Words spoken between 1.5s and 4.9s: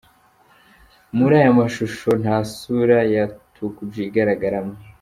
mashusho, nta sura ya Tukuji igaragaramo.